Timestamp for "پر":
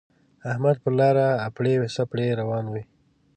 0.83-0.93